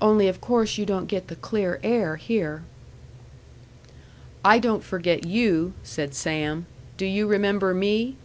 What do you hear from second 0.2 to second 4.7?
of course you don't get the clear air here." "I